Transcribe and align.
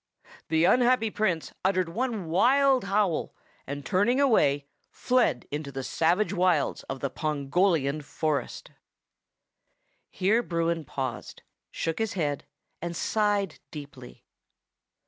The 0.47 0.65
unhappy 0.65 1.11
Prince 1.11 1.53
uttered 1.63 1.89
one 1.89 2.25
wild 2.25 2.85
howl, 2.85 3.35
and 3.67 3.85
turning 3.85 4.19
away, 4.19 4.65
fled 4.89 5.45
into 5.51 5.71
the 5.71 5.83
savage 5.83 6.33
wilds 6.33 6.81
of 6.89 7.01
the 7.01 7.11
Pongolian 7.11 8.01
forest. 8.01 8.71
Here 10.09 10.41
Bruin 10.41 10.85
paused, 10.85 11.43
shook 11.69 11.99
his 11.99 12.13
head, 12.13 12.45
and 12.81 12.95
sighed 12.95 13.59
deeply. 13.69 14.25